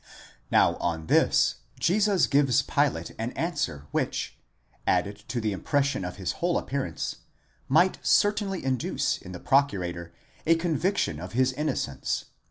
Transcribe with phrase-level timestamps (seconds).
[0.49, 4.35] Now on this Jesus gives Pilate an answer which,
[4.87, 7.17] added to the impression of his whole appearance,
[7.67, 10.11] might certainly induce in the Procurator
[10.47, 12.23] a conviction of his in nocence.